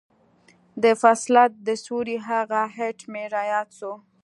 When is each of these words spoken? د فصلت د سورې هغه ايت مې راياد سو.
د 0.83 0.85
فصلت 1.01 1.51
د 1.67 1.69
سورې 1.85 2.17
هغه 2.29 2.61
ايت 2.81 2.99
مې 3.11 3.23
راياد 3.35 3.67
سو. 3.79 3.91